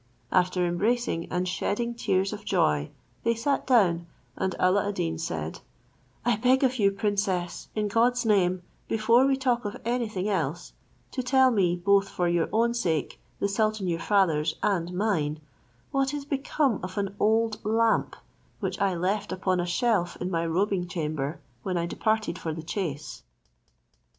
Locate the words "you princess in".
6.79-7.87